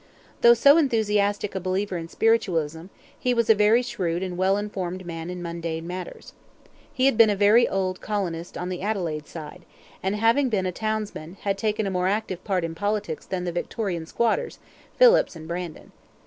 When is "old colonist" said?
7.69-8.57